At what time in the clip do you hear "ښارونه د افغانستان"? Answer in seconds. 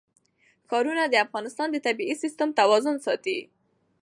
0.69-1.67